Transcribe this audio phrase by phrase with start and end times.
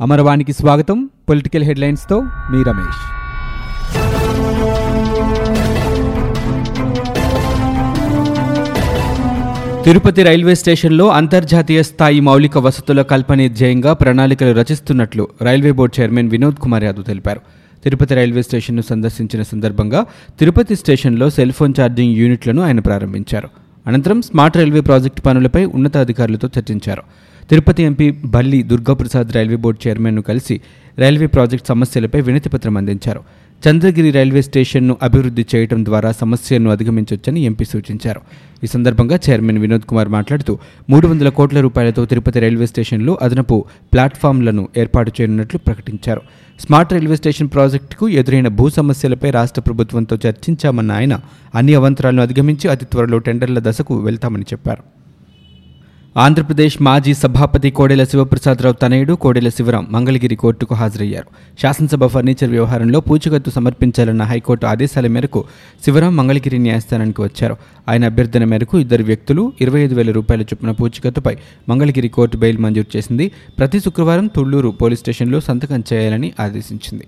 [0.00, 1.10] అమరవాణికి స్వాగతం.
[1.28, 3.00] పొలిటికల్ హెడ్లైన్స్తో మీ రమేష్.
[9.84, 16.56] తిరుపతి రైల్వే స్టేషన్లో అంతర్జాతీయ స్థాయి మౌలిక వసతుల కల్పన ధ్యేయంగా ప్రణాళికలు రచిస్తున్నట్లు railway board chairman Vinod
[16.56, 17.40] Kumar Yadav తెలిపారు.
[17.84, 20.06] తిరుపతి రైల్వే స్టేషన్ను సందర్శించిన సందర్భంగా
[20.38, 23.48] తిరుపతి స్టేషన్లో సెల్ ఫోన్ ఛార్జింగ్ యూనిట్లను ఆయన ప్రారంభించారు.
[23.86, 27.02] అనంతరం స్మార్ట్ రైల్వే ప్రాజెక్టు పనులపై ఉన్నతాధికారులతో చర్చించారు.
[27.48, 30.60] తిరుపతి ఎంపీ బల్లి దుర్గాప్రసాద్ రైల్వే బోర్డు చైర్మన్ను కలిసి
[30.98, 33.20] రైల్వే ప్రాజెక్టు సమస్యలపై వినతిపత్రం అందించారు.
[33.68, 38.20] చంద్రగిరి రైల్వే స్టేషన్ను అభివృద్ధి చేయడం ద్వారా సమస్యను అధిగమించవచ్చని ఎంపీ సూచించారు.
[38.64, 40.58] ఈ సందర్భంగా చైర్మన్ వినోద్ కుమార్ మాట్లాడుతూ
[40.90, 46.20] మూడు వందల కోట్ల రూపాయలతో తిరుపతి రైల్వే స్టేషన్లో అదనపు ప్లాట్ఫామ్లను ఏర్పాటు చేయనున్నట్లు ప్రకటించారు.
[46.60, 51.20] స్మార్ట్ రైల్వే స్టేషన్ ప్రాజెక్టుకు ఎదురైన భూ సమస్యలపై రాష్ట్ర ప్రభుత్వంతో చర్చించామన్న ఆయన
[51.54, 54.99] అన్ని అవంతరాలను అధిగమించి అతి త్వరలో టెండర్ల దశకు వెళ్తామని చెప్పారు.
[56.16, 61.26] ఆంధ్రప్రదేశ్ మాజీ సభాపతి కోడెల శివప్రసాదరావు తనయుడు కోడెల శివరాం మంగళగిరి కోర్టుకు హాజరయ్యారు.
[61.62, 65.44] శాసనసభ ఫర్నిచర్ వ్యవహారంలో పూచికత్తు సమర్పించాలన్న హైకోర్టు ఆదేశాల మేరకు
[65.84, 67.56] శివరాం మంగళగిరి న్యాయస్థానానికి వచ్చారు.
[67.88, 71.36] ఆయన అభ్యర్థన మేరకు ఇద్దరు వ్యక్తులు ఇరవై ఐదు వేల రూపాయల చొప్పున పూచికత్తుపై
[71.68, 73.30] మంగళగిరి కోర్టు బెయిల్ మంజూరు చేసింది.
[73.58, 77.06] ప్రతి శుక్రవారం తుళ్ళూరు పోలీస్ స్టేషన్లో సంతకం చేయాలని ఆదేశించింది.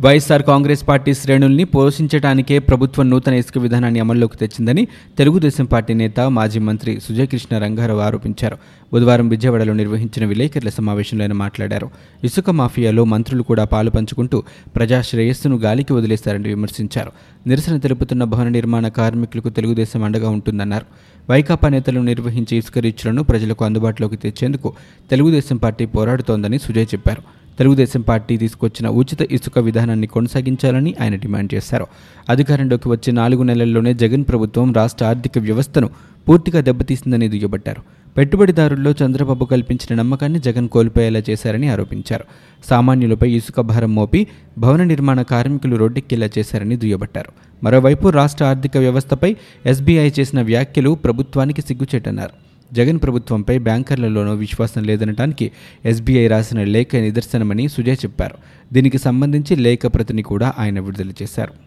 [0.00, 6.58] వైఎస్ఆర్ కాంగ్రెస్ పార్టీ శ్రేణుల్ని పోషించడానికే ప్రభుత్వం నూతన ఇసుక విధానాన్ని అమల్లోకి తెచ్చిందని తెలుగుదేశం పార్టీ నేత మాజీ
[6.58, 8.56] మంత్రి సుజయకృష్ణ రంగారావు ఆరోపించారు.
[8.92, 11.90] బుధవారం విజయవాడలో నిర్వహించిన విలేకరుల సమావేశంలో ఆయన మాట్లాడారు.
[12.24, 14.42] ఇసుక మాఫియాలో మంత్రులు కూడా పాలు పంచుకుంటూ
[14.76, 17.12] ప్రజా శ్రేయస్సును గాలికి వదిలేశారని విమర్శించారు.
[17.46, 20.86] నిరసన తెలుపుతున్న భవన నిర్మాణ కార్మికులకు తెలుగుదేశం అండగా ఉంటుందన్నారు.
[21.30, 24.72] వైకాపా నేతలు నిర్వహించే ఇసుక రీచ్లను ప్రజలకు అందుబాటులోకి తెచ్చేందుకు
[25.10, 27.35] తెలుగుదేశం పార్టీ పోరాడుతోందని సుజయ్ చెప్పారు.
[27.58, 31.86] తెలుగుదేశం పార్టీ తీసుకొచ్చిన ఉచిత ఇసుక విధానాన్ని కొనసాగించాలని ఆయన డిమాండ్ చేశారు.
[32.28, 35.90] అధికారంలోకి వచ్చే నాలుగు నెలల్లోనే జగన్ ప్రభుత్వం రాష్ట్ర ఆర్థిక వ్యవస్థను
[36.28, 37.82] పూర్తిగా దెబ్బతీసిందని దుయ్యబట్టారు.
[38.16, 42.24] పెట్టుబడిదారుల్లో చంద్రబాబు కల్పించిన నమ్మకాన్ని జగన్ కోల్పోయేలా చేశారని ఆరోపించారు.
[42.70, 44.26] సామాన్యులపై ఇసుక భారం మోపి
[44.58, 47.32] భవన నిర్మాణ కార్మికులు రోడ్డెక్కేలా చేశారని దుయ్యబట్టారు.
[47.64, 49.36] మరోవైపు రాష్ట్ర ఆర్థిక వ్యవస్థపై
[49.66, 52.45] ఎస్బీఐ చేసిన వ్యాఖ్యలు ప్రభుత్వానికి సిగ్గుచేటన్నారు.
[52.72, 55.52] జగన్ ప్రభుత్వంపై బ్యాంకర్లలోనూ విశ్వాసం లేదనటానికి
[55.84, 58.34] ఎస్బీఐ రాసిన లేఖ నిదర్శనమని సుజయ్ చెప్పారు.
[58.72, 61.65] దీనికి సంబంధించి లేఖ ప్రతిని కూడా ఆయన విడుదల చేశారు.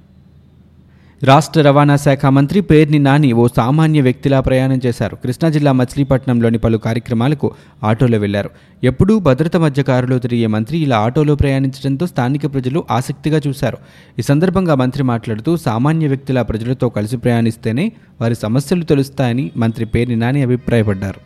[1.24, 5.16] రాష్ట్ర రవాణా శాఖ మంత్రి పేర్ని నాని ఓ సామాన్య వ్యక్తిలా ప్రయాణం చేశారు.
[5.16, 7.52] కృష్ణా జిల్లా మచిలీపట్నంలోని పలు కార్యక్రమాలకు
[7.84, 8.50] ఆటోలో వెళ్ళారు.
[8.84, 13.78] ఎప్పుడూ భద్రత మధ్య కారులో తిరిగే మంత్రి ఇలా ఆటోలో ప్రయాణించడంతో స్థానిక ప్రజలు ఆసక్తిగా చూశారు.
[14.20, 17.92] ఈ సందర్భంగా మంత్రి మాట్లాడుతూ సామాన్య వ్యక్తిలా ప్రజలతో కలిసి ప్రయాణిస్తేనే
[18.22, 21.20] వారి సమస్యలు తెలుస్తాయని మంత్రి పేర్ని నాని అభిప్రాయపడ్డారు.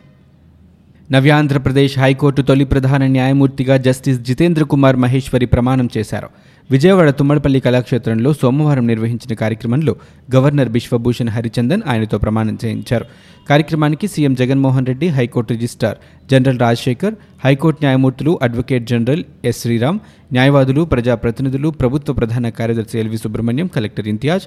[1.12, 6.28] నవ్యాంధ్రప్రదేశ్ హైకోర్టు తొలి ప్రధాన న్యాయమూర్తిగా జస్టిస్ జితేంద్ర కుమార్ మహేశ్వరి ప్రమాణం చేశారు.
[6.70, 9.96] విజయవాడ తుమ్మడపల్లి కళాక్షేత్రంలో సోమవారం నిర్వహించిన కార్యక్రమంలో
[10.34, 13.04] గవర్నర్ బిశ్వభూషణ్ హరిచందన్ ఆయనతో ప్రమాణం చేయించారు.
[13.50, 15.96] కార్యక్రమానికి CM Jaganmohan Reddy high court registrar
[16.30, 17.14] general Rajasekhar
[17.44, 19.98] high court న్యాయమూర్తులు అడ్వకేట్ జనరల్ ఎస్ శ్రీరామ్
[20.32, 24.42] న్యాయవాదులు ప్రజాప్రతినిధులు ప్రభుత్వ ప్రధాన కార్యదర్శి L V Subrahmanyam collector Imtiaz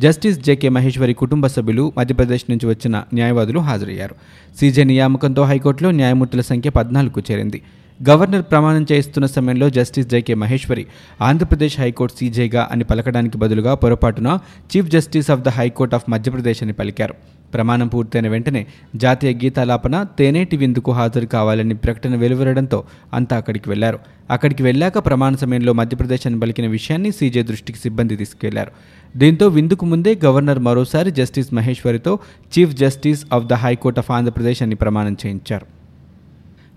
[0.00, 4.14] justice J K Maheshwari కుటుంబ సభ్యులు మధ్యప్రదేశ్ నుంచి వచ్చిన న్యాయవాదులు హాజరయ్యారు.
[4.60, 7.62] సీజే నియామకంతో హైకోర్టులో న్యాయమూర్తుల సంఖ్య పద్నాలుగు చేరింది.
[8.08, 10.86] గవర్నర్ ప్రమాణం చేస్తున్న సమయంలో justice J K Maheshwari
[11.20, 14.38] Andhra Pradesh high court సీజేగా అని పలకడానికి బదులుగా పొరపాటున
[14.70, 17.14] chief justice of the high court of Madhya Pradesh అని పలికారు.
[17.54, 23.98] ప్రమాణం పూర్తయిన వెంటనే జాతీయ గీతాలాపన తేనేటి విందుకు హాజరు కావాలని ప్రకటన వెలువరడంతో అంతా అక్కడికి వెళ్ళారు.
[24.30, 28.72] అక్కడికి వెళ్ళాక ప్రమాణ సమయంలో మధ్యప్రదేశ్ అని పలికిన విషయాన్ని సీజే దృష్టికి సిబ్బంది తీసుకెళ్ళారు.
[29.16, 32.18] దీంతో విందుకు ముందే గవర్నర్ మరోసారి justice మహేశ్వరితో
[32.52, 35.81] chief justice of the high court of Andhra Pradesh అని ప్రమాణం చేయించారు.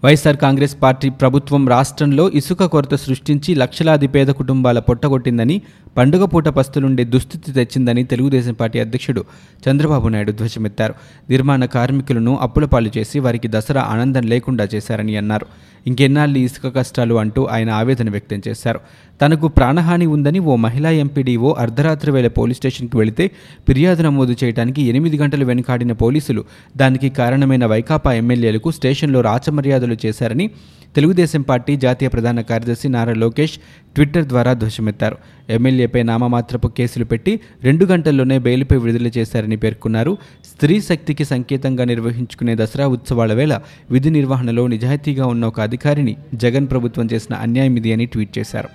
[0.06, 5.56] వైఎస్ఆర్ కాంగ్రెస్ పార్టీ ప్రభుత్వం రాష్ట్రంలో ఇసుక కొరత సృష్టించి లక్షలాది పేద కుటుంబాల పొట్టగొట్టిందని
[5.98, 9.22] పండుగ పూట పస్తులుండే దుస్థితి తెచ్చిందని తెలుగుదేశం పార్టీ అధ్యక్షుడు
[9.66, 10.94] చంద్రబాబు నాయుడు ధ్వజమెత్తారు.
[11.30, 15.48] నిర్మాణ కార్మికులను అప్పుల పాలు చేసి వారికి దసరా ఆనందం లేకుండా చేశారని అన్నారు.
[15.86, 18.80] ఇంకెన్నాళ్ళు ఇసుక కష్టాలు అంటూ ఆయన ఆవేదన వ్యక్తం చేశారు.
[19.22, 23.26] తనకు ప్రాణహాని ఉందని ఓ మహిళా ఎంపీడీఓ అర్ధరాత్రి వేళ పోలీస్ స్టేషన్కి వెళితే
[23.68, 26.42] ఫిర్యాదు నమోదు చేయడానికి ఎనిమిది గంటలు వెనుకాడిన పోలీసులు
[26.78, 30.50] దానికి కారణమైన వైకాపా ఎమ్మెల్యేలకు స్టేషన్లో రాచమర్యాదలు చేశారని
[30.96, 33.58] తెలుగుదేశం పార్టీ జాతీయ ప్రధాన కార్యదర్శి నారా లోకేష్
[33.96, 35.18] ట్విట్టర్ ద్వారా ధ్వజమెత్తారు.
[35.50, 40.18] ఎమ్మెల్యేపై నామమాత్రపు కేసులు పెట్టి రెండు గంటల్లోనే బెయిల్పై విడుదల చేశారని పేర్కొన్నారు.
[40.56, 43.60] స్త్రీ శక్తికి సంకేతంగా నిర్వహించుకునే దసరా ఉత్సవాల వేళ
[43.92, 48.70] విధి నిర్వహణలో నిజాయితీగా ఉన్న ఒక అధికారిని జగన్ ప్రభుత్వం చేసిన అన్యాయం ఇది అని ట్వీట్ చేశారు.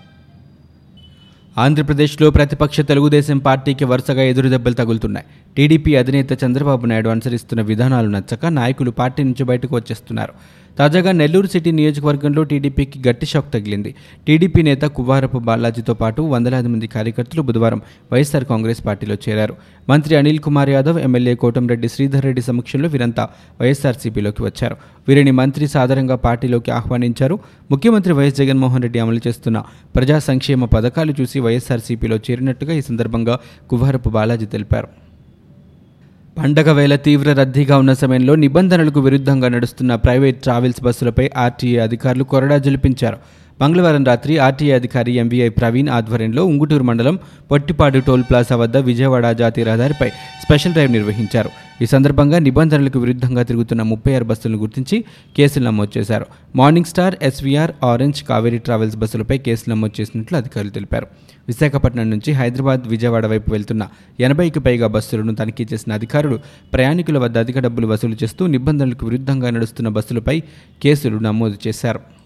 [1.58, 5.26] ఆంధ్రప్రదేశ్లో ప్రతిపక్ష తెలుగుదేశం పార్టీకి వరుసగా ఎదురుదెబ్బలు తగులుతున్నాయి.
[5.56, 10.32] టీడీపీ అధినేత చంద్రబాబు నాయుడు అనుసరిస్తున్న విధానాలు నచ్చక నాయకులు పార్టీ నుంచి బయటకు వచ్చేస్తున్నారు.
[10.78, 13.94] తాజాగా నెల్లూరు సిటీ నియోజకవర్గంలో టీడీపీకి గట్టి షాక్ తగిలింది.
[14.26, 17.82] టీడీపీ నేత కువ్వారపు బాలాజీతో పాటు వందలాది మంది కార్యకర్తలు బుధవారం
[18.12, 19.54] వైఎస్ఆర్ కాంగ్రెస్ పార్టీలో చేరారు.
[19.88, 23.28] మంత్రి అనిల్ కుమార్ యాదవ్ ఎమ్మెల్యే కోటంరెడ్డి శ్రీధర్ రెడ్డి సమక్షంలో వీరంతా
[23.60, 24.76] వైఎస్ఆర్సీపీలోకి వచ్చారు.
[25.08, 27.38] వీరిని మంత్రి సాధారణంగా పార్టీలోకి ఆహ్వానించారు.
[27.70, 29.62] ముఖ్యమంత్రి వైఎస్ జగన్మోహన్ రెడ్డి అమలు చేస్తున్న
[29.96, 33.38] ప్రజా సంక్షేమ పథకాలు చూసి వైఎస్ఆర్సీపీలో చేరినట్టుగా ఈ సందర్భంగా
[33.70, 35.09] కువ్వారపు బాలాజీ తెలిపారు.
[36.40, 42.56] పండగ వేళ తీవ్ర రద్దీగా ఉన్న సమయంలో నిబంధనలకు విరుద్ధంగా నడుస్తున్న ప్రైవేట్ ట్రావెల్స్ బస్సులపై ఆర్టీఏ అధికారులు కొరడా
[42.58, 43.18] జలిపించారు.
[43.62, 47.18] మంగళవారం రాత్రి ఆర్టీఐ అధికారి ఎంవీఐ ప్రవీణ్ ఆధ్వర్యంలో ఉంగుటూరు మండలం
[47.50, 50.08] పొట్టిపాడు టోల్ ప్లాజా వద్ద విజయవాడ జాతీయ రహదారిపై
[50.44, 51.50] స్పెషల్ డ్రైవ్ నిర్వహించారు.
[51.82, 55.04] ఈ సందర్భంగా నిబంధనలకు విరుద్ధంగా తిరుగుతున్న ముప్పై ఆరు బస్సులను గుర్తించి
[55.36, 56.26] కేసులు నమోదు చేశారు.
[56.56, 61.06] Morning star SVR orange Kaveri travels బస్సులపై కేసులు నమోదు చేసినట్లు అధికారులు తెలిపారు.
[61.48, 63.88] విశాఖపట్నం నుంచి హైదరాబాద్ విజయవాడ వైపు వెళ్తున్న
[64.20, 66.38] ఎనభైకి పైగా బస్సులను తనిఖీ చేసిన అధికారులు
[66.74, 70.42] ప్రయాణికుల వద్ద అధిక డబ్బులు వసూలు చేస్తూ నిబంధనలకు విరుద్ధంగా నడుస్తున్న బస్సులపై
[70.82, 72.19] కేసులు నమోదు చేశారు.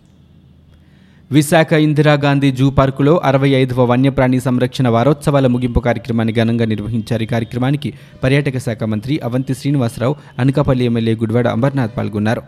[1.32, 7.23] విశాఖ ఇందిరాగాంధీ జూ పార్కులో అరవై ఐదవ వన్యప్రాణి సంరక్షణ వారోత్సవాల ముగింపు కార్యక్రమాన్ని ఘనంగా నిర్వహించారు.
[7.23, 7.93] ఈ కార్యక్రమానికి
[8.25, 12.43] పర్యాటక శాఖ మంత్రి అవంతి శ్రీనివాసరావు అనకాపల్లి ఎమ్మెల్యే గుడివాడ అంబర్నాథ్ పాల్గొన్నారు.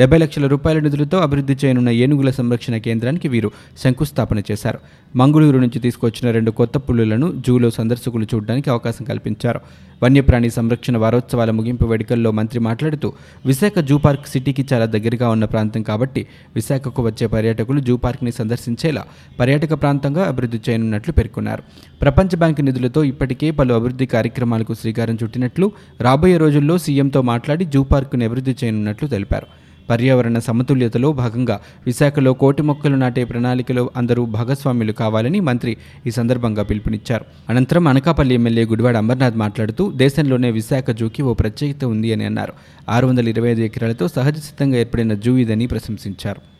[0.00, 3.48] డెబ్బై లక్షల రూపాయల నిధులతో అభివృద్ధి చేయనున్న ఏనుగుల సంరక్షణ కేంద్రానికి వీరు
[3.82, 4.78] శంకుస్థాపన చేశారు.
[5.16, 9.60] మంగళూరు నుంచి తీసుకొచ్చిన రెండు కొత్త పులులను జూలో సందర్శకులు చూడడానికి అవకాశం కల్పించారు.
[10.02, 13.12] వన్యప్రాణి సంరక్షణ వారోత్సవాల ముగింపు వేడుకల్లో మంత్రి మాట్లాడుతూ
[13.46, 16.22] విశాఖ జూ పార్క్ సిటీకి చాలా దగ్గరగా ఉన్న ప్రాంతం కాబట్టి
[16.54, 19.04] విశాఖకు వచ్చే పర్యాటకులు జూ పార్క్ని సందర్శించేలా
[19.40, 21.62] పర్యాటక ప్రాంతంగా అభివృద్ధి చేయనున్నట్లు పేర్కొన్నారు.
[22.02, 28.24] ప్రపంచ బ్యాంకు నిధులతో ఇప్పటికే పలు అభివృద్ధి కార్యక్రమాలకు శ్రీకారం చుట్టినట్లు రాబోయే రోజుల్లో సీఎంతో మాట్లాడి జూ పార్కును
[28.24, 29.48] అభివృద్ధి చేయనున్నట్లు తెలిపారు.
[29.90, 35.76] పర్యావరణ సమతుల్యతలో భాగంగా విశాఖలో కోటి మొక్కలు నాటే ప్రణాళికలో అందరూ భాగస్వాములు కావాలని మంత్రి
[36.06, 37.24] ఈ సందర్భంగా పిలుపునిచ్చారు.
[37.48, 42.52] అనంతరం అనకాపల్లి ఎమ్మెల్యే గుడివాడ అమర్నాథ్ మాట్లాడుతూ దేశంలోనే విశాఖ జూకి ఓ ప్రత్యేకత ఉంది అని అన్నారు.
[42.88, 46.59] ఆరు వందల ఇరవై ఐదు ఎకరాలతో సహజ సిద్ధంగా ఏర్పడిన జూ ఇదని ప్రశంసించారు.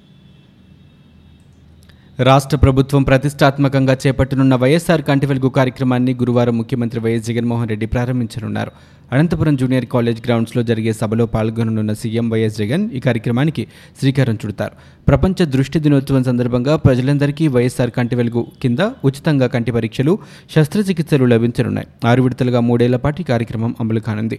[2.28, 8.72] రాష్ట్ర ప్రభుత్వం ప్రతిష్టాత్మకంగా చేపట్టనున్న వైఎస్ఆర్ కంటి వెలుగు కార్యక్రమాన్ని గురువారం ముఖ్యమంత్రి వైఎస్ జగన్మోహన్ రెడ్డి ప్రారంభించనున్నారు.
[9.12, 13.62] అనంతపురం జూనియర్ కాలేజ్ గ్రౌండ్స్లో జరిగే సభలో పాల్గొననున్న సీఎం వైఎస్ జగన్ ఈ కార్యక్రమానికి
[14.00, 14.74] శ్రీకారం చుడతారు.
[15.08, 20.14] ప్రపంచ దృష్టి దినోత్సవం సందర్భంగా ప్రజలందరికీ వైఎస్ఆర్ కంటి వెలుగు కింద ఉచితంగా కంటి పరీక్షలు
[20.56, 21.88] శస్త్రచికిత్సలు లభించనున్నాయి.
[22.04, 24.38] ఆరు విడతలుగా మూడేళ్ళ పాటు ఈ కార్యక్రమం అమలు కానుంది.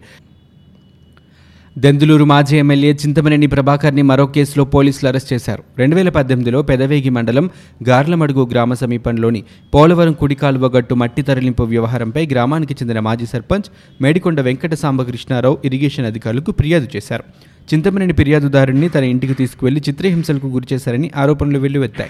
[1.78, 5.64] దెందులూరు మాజీ ఎమ్మెల్యే చింతమనేని ప్రభాకర్ని మరో కేసులో పోలీసులు అరెస్ట్ చేశారు.
[5.78, 7.50] రెండు వేల పద్దెనిమిదిలో పెదవేగి మండలం
[7.84, 13.72] గార్లమడుగు గ్రామ సమీపంలోని పోలవరం కుడి కాలువ గట్టు మట్టి తరలింపు వ్యవహారంపై గ్రామానికి చెందిన మాజీ సర్పంచ్
[14.02, 17.24] మేడికొండ వెంకట సాంబకృష్ణారావు ఇరిగేషన్ అధికారులకు ఫిర్యాదు చేశారు.
[17.74, 22.10] చింతమనేని ఫిర్యాదుదారుణ్ణి తన ఇంటికి తీసుకువెళ్ళి చిత్రహింసలకు గురిచేశారని ఆరోపణలు వెల్లువెత్తాయి.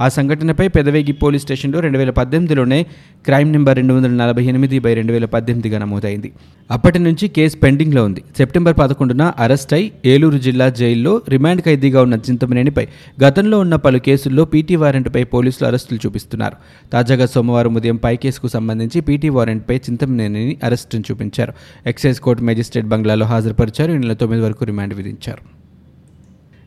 [0.00, 2.86] ఆ సంఘటనపై పెదవేగి పోలీస్ స్టేషన్లో రెండు వేల పద్దెనిమిదిలోనే
[3.24, 6.32] క్రైమ్ నెంబర్ రెండు వందల నలభై ఎనిమిది బై రెండు వేల పద్దెనిమిదిగా నమోదైంది.
[6.70, 8.22] అప్పటి నుంచి కేసు పెండింగ్లో ఉంది.
[8.36, 12.86] సెప్టెంబర్ పదకొండున అరెస్ట్ అయి ఏలూరు జిల్లా జైల్లో రిమాండ్ ఖైదీగా ఉన్న చింతమనేనిపై
[13.24, 16.56] గతంలో ఉన్న పలు కేసుల్లో పీటీ వారెంట్పై పోలీసులు అరెస్టులు చూపిస్తున్నారు.
[16.92, 21.52] తాజాగా సోమవారం ఉదయం పై కేసుకు సంబంధించి పీటీ వారెంట్పై చింతమనేనిని అరెస్టును చూపించారు.
[21.86, 23.92] ఎక్సైజ్ కోర్టు మేజిస్ట్రేట్ బంగ్లాలో హాజరుపరిచారు.
[23.92, 25.57] ఈ నెల తొమ్మిది వరకు రిమాండ్ విధించారు.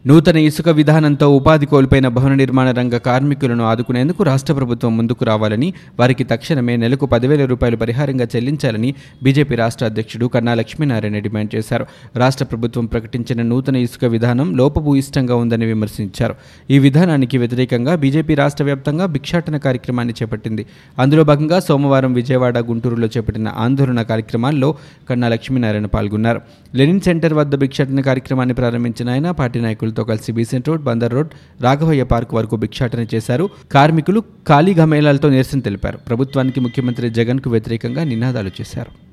[0.07, 6.23] నూతన ఇసుక విధానంతో ఉపాధి కోల్పోయిన భవన నిర్మాణ రంగ కార్మికులను ఆదుకునేందుకు రాష్ట్ర ప్రభుత్వం ముందుకు రావాలని వారికి
[6.23, 11.85] తక్షణమే నెలకు పదివేల రూపాయలు పరిహారంగా చెల్లించాలని బీజేపీ రాష్ట్ర అధ్యక్షుడు కన్నా లక్ష్మీనారాయణ డిమాండ్ చేశారు.
[12.15, 16.35] రాష్ట్ర ప్రభుత్వం ప్రకటించిన నూతన ఇసుక విధానం లోపభూయిష్టంగా ఉందని విమర్శించారు.
[16.71, 20.65] ఈ విధానానికి వ్యతిరేకంగా బీజేపీ రాష్ట్ర వ్యాప్తంగా భిక్షాటన కార్యక్రమాన్ని చేపట్టింది.
[20.99, 24.75] అందులో భాగంగా సోమవారం విజయవాడ గుంటూరులో చేపట్టిన ఆందోళన కార్యక్రమాల్లో
[25.09, 26.41] కన్నా లక్ష్మీనారాయణ పాల్గొన్నారు.
[26.75, 31.29] లెనిన్ సెంటర్ వద్ద భిక్షాటన కార్యక్రమాన్ని ప్రారంభించిన ఆయన పార్టీ నాయకులు తో కలిసి Besant road Bandar road
[31.61, 33.49] Raghavaiah park వరకు భిక్షాటన చేశారు.
[33.71, 35.97] కార్మికులు ఖాళీ గమేళాలతో నిరసన తెలిపారు.
[35.97, 39.11] ప్రభుత్వానికి ముఖ్యమంత్రి జగన్కు వ్యతిరేకంగా నినాదాలు చేశారు.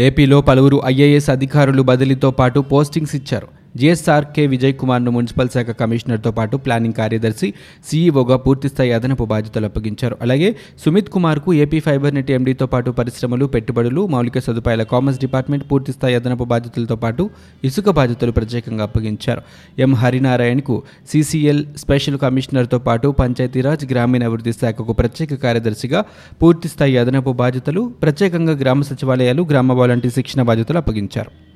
[0.00, 3.48] ఏపీలో పలువురు ఐఏఎస్ అధికారులు బదిలీతో పాటు పోస్టింగ్స్ ఇచ్చారు.
[3.74, 7.48] జిఎస్ఆర్ కె విజయ్ కుమార్ను మున్సిపల్ శాఖ కమిషనర్తో పాటు ప్లానింగ్ కార్యదర్శి
[7.88, 10.16] సీఈఓగా పూర్తిస్థాయి అదనపు బాధ్యతలు అప్పగించారు.
[10.22, 16.14] అలాగే సుమిత్ కుమార్కు ఏపీ ఫైబర్ నెట్ ఎండీతో పాటు పరిశ్రమలు పెట్టుబడులు మౌలిక సదుపాయాల కామర్స్ డిపార్ట్మెంట్ పూర్తిస్థాయి
[16.14, 17.30] అదనపు బాధ్యతలతో పాటు
[17.64, 19.42] ఇసుక బాధ్యతలు ప్రత్యేకంగా అప్పగించారు.
[19.78, 20.82] ఎం హరినారాయణకు
[21.12, 26.04] సీసీఎల్ స్పెషల్ కమిషనర్తో పాటు పంచాయతీరాజ్ గ్రామీణాభివృద్ధి శాఖకు ప్రత్యేక కార్యదర్శిగా
[26.42, 31.47] పూర్తిస్థాయి అదనపు బాధ్యతలు ప్రత్యేకంగా గ్రామ సచివాలయాలు గ్రామ వాలంటీ శిక్షణ బాధ్యతలు అప్పగించారు.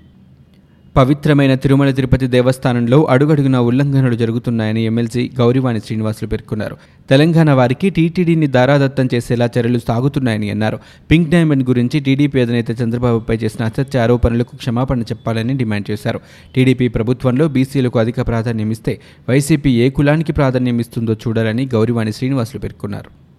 [0.96, 6.76] పవిత్రమైన తిరుమల తిరుపతి దేవస్థానంలో అడుగడుగున ఉల్లంఘనలు జరుగుతున్నాయని ఎమ్మెల్సీ గౌరివాణి శ్రీనివాసులు పేర్కొన్నారు.
[7.10, 10.78] తెలంగాణ వారికి టీటీడీని దారాదత్తం చేసేలా చర్యలు సాగుతున్నాయని అన్నారు.
[11.10, 16.20] పింక్ డైమండ్ గురించి టీడీపీ అధినేత చంద్రబాబుపై చేసిన అసత్య ఆరోపణలకు క్షమాపణ చెప్పాలని డిమాండ్ చేశారు.
[16.54, 23.31] టీడీపీ ప్రభుత్వంలో బీసీలకు అధిక ప్రాధాన్యం ఇస్తే వైసీపీ ఏ కులానికి ప్రాధాన్యం ఇస్తుందో చూడాలని గౌరివాణి శ్రీనివాసులు పేర్కొన్నారు.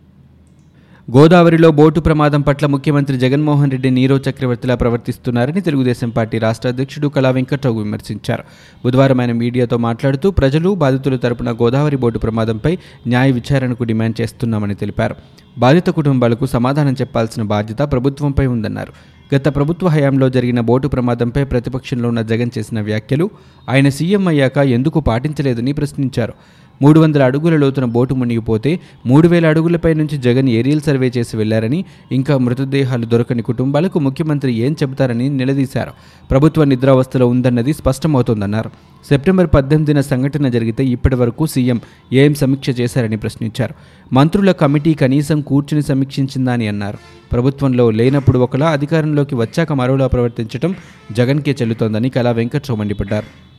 [1.12, 7.30] గోదావరిలో బోటు ప్రమాదం పట్ల ముఖ్యమంత్రి జగన్మోహన్ రెడ్డి నీరో చక్రవర్తిలా ప్రవర్తిస్తున్నారని తెలుగుదేశం పార్టీ రాష్ట్ర అధ్యక్షుడు కళా
[7.30, 8.44] వెంకట్రావు విమర్శించారు.
[8.86, 15.16] బుధవారం ఆయన మీడియాతో మాట్లాడుతూ ప్రజలు బాధితుల తరపున గోదావరి బోటు ప్రమాదంపై న్యాయ విచారణకు డిమాండ్ చేస్తున్నామని తెలిపారు.
[15.58, 18.94] బాధిత కుటుంబాలకు సమాధానం చెప్పాల్సిన బాధ్యత ప్రభుత్వంపై ఉందన్నారు.
[19.36, 23.30] గత ప్రభుత్వ హయాంలో జరిగిన బోటు ప్రమాదంపై ప్రతిపక్షంలో ఉన్న జగన్ చేసిన వ్యాఖ్యలు
[23.70, 26.34] ఆయన సీఎం అయ్యాక ఎందుకు పాటించలేదని ప్రశ్నించారు.
[26.82, 31.86] మూడు వందల అడుగుల లోతున బోటు మునిగిపోతే మూడు వేల అడుగులపై నుంచి జగన్ ఏరియల్ సర్వే చేసి వెళ్ళారని
[32.12, 35.92] ఇంకా మృతదేహాలు దొరకని కుటుంబాలకు ముఖ్యమంత్రి ఏం చెబుతారని నిలదీశారు.
[36.32, 38.70] ప్రభుత్వ నిద్రావస్థలో ఉందన్నది స్పష్టమవుతోందన్నారు.
[39.10, 41.82] సెప్టెంబర్ పద్దెనిమిదిన సంఘటన జరిగితే ఇప్పటి వరకు సీఎం
[42.14, 43.74] ఏం సమీక్ష చేశారని ప్రశ్నించారు.
[44.14, 46.98] మంత్రుల కమిటీ కనీసం కూర్చుని సమీక్షించిందా అని అన్నారు.
[47.32, 50.76] ప్రభుత్వంలో లేనప్పుడు ఒకలా అధికారంలోకి వచ్చాక మరోలా ప్రవర్తించడం
[51.12, 53.53] జగన్కే చెల్లుతోందని కళా వెంకట్రావు మండిపడ్డారు.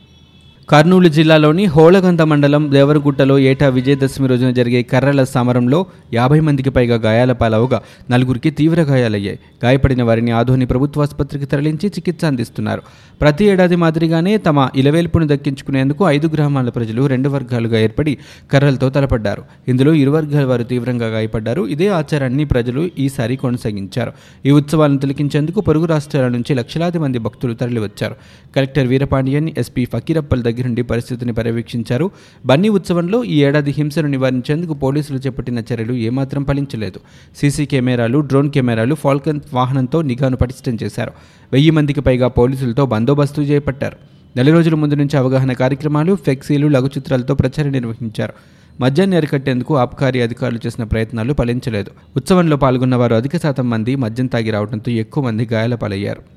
[0.69, 7.31] కర్నూలు జిల్లాలోని హోళగంధ మండలం దేవరగుట్టలో ఏటా విజయదశమి రోజున జరిగే కర్రల సమరంలో యాభై మందికి పైగా గాయాల
[7.31, 7.81] పాలవగా
[8.11, 9.39] నలుగురికి తీవ్ర గాయాలయ్యాయి.
[9.65, 12.81] గాయపడిన వారిని ఆధోని ప్రభుత్వాసుపత్రికి తరలించి చికిత్స అందిస్తున్నారు.
[13.21, 18.17] ప్రతి ఏడాది మాదిరిగానే తమ ఇలవేల్పును దక్కించుకునేందుకు ఐదు గ్రామాల ప్రజలు రెండు వర్గాలుగా ఏర్పడి
[18.51, 19.43] కర్రలతో తలపడ్డారు.
[19.67, 21.67] ఇందులో ఇరు వర్గాల వారు తీవ్రంగా గాయపడ్డారు.
[21.67, 24.11] ఇదే ఆచారాన్ని ప్రజలు ఈసారి కొనసాగించారు.
[24.45, 28.15] ఈ ఉత్సవాలను తిలకించేందుకు పొరుగు రాష్ట్రాల నుంచి లక్షలాది మంది భక్తులు తరలివచ్చారు.
[28.55, 32.11] కలెక్టర్ వీరపాండియన్ ఎస్పీ ఫకీరప్పల్ దగ్గరుండి పరిస్థితిని పర్యవేక్షించారు.
[32.45, 36.99] బన్నీ ఉత్సవంలో ఈ ఏడాది హింసను నివారించేందుకు పోలీసులు చేపట్టిన చర్యలు ఏమాత్రం ఫలించలేదు.
[37.37, 41.11] సీసీ కెమెరాలు డ్రోన్ కెమెరాలు ఫాల్కన్ వాహనంతో నిఘాను పటిష్టం చేశారు.
[41.51, 43.97] వెయ్యి మందికి పైగా పోలీసులతో బందోబస్తు చేపట్టారు.
[44.35, 48.33] నెల రోజుల ముందు నుంచి అవగాహన కార్యక్రమాలు ఫ్లెక్సీలు లఘు చిత్రాలతో ప్రచారం నిర్వహించారు.
[48.79, 51.91] మద్యాన్ని అరికట్టేందుకు ఆబ్కారీ అధికారులు చేసిన ప్రయత్నాలు ఫలించలేదు.
[52.15, 56.34] ఉత్సవంలో పాల్గొన్న వారు అధిక శాతం మంది మద్యం తాగి రావడంతో ఎక్కువ మంది గాయాల పాలయ్యారు.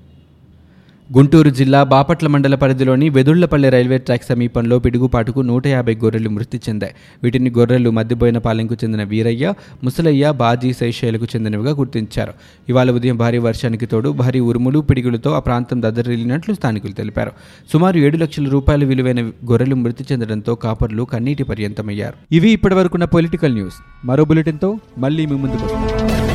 [1.16, 6.92] గుంటూరు జిల్లా బాపట్ల మండల పరిధిలోని వెదుళ్ళపల్లి రైల్వే ట్రాక్ సమీపంలో పిడుగుపాటుకు నూట యాభై గొర్రెలు మృతి చెందాయి.
[7.22, 12.32] వీటిని గొర్రెలు మద్దిపోయిన పాలెంకు చెందిన వీరయ్య ముసలయ్య బాజీ శైశైలకు చెందినవిగా గుర్తించారు.
[12.68, 17.30] ఇవాళ ఉదయం భారీ వర్షానికి తోడు భారీ ఉరుములు పిడుగులతో ఆ ప్రాంతం దద్దరిల్లినట్లు స్థానికులు తెలిపారు.
[17.72, 22.34] సుమారు ఏడు లక్షల రూపాయల విలువైన గొర్రెలు మృతి చెందడంతో కాపర్లు కన్నీటి పర్యంతమయ్యారు.
[22.34, 23.74] ఇవి ఇప్పటివరకున్న పొలిటికల్ న్యూస్.
[24.04, 26.27] మరో బులెటిన్తో మళ్ళీ మీ ముందుకు వస్తాం.